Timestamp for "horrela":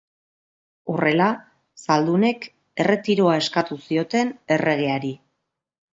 0.93-1.27